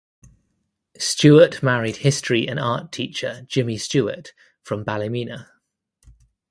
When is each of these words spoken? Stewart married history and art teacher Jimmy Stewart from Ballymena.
Stewart 0.97 1.61
married 1.61 1.97
history 1.97 2.47
and 2.47 2.59
art 2.59 2.91
teacher 2.91 3.43
Jimmy 3.47 3.77
Stewart 3.77 4.33
from 4.63 4.83
Ballymena. 4.83 5.51